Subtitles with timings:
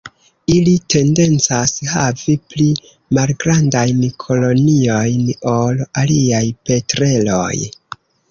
[0.51, 2.65] Ili tendencas havi pli
[3.17, 7.55] malgrandajn koloniojn ol aliaj petreloj.